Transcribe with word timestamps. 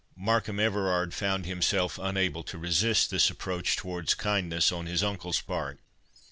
Markham 0.15 0.59
Everard 0.59 1.13
found 1.13 1.45
himself 1.45 1.99
unable 1.99 2.41
to 2.45 2.57
resist 2.57 3.11
this 3.11 3.29
approach 3.29 3.75
towards 3.75 4.15
kindness 4.15 4.71
on 4.71 4.87
his 4.87 5.03
uncle's 5.03 5.41
part. 5.41 5.79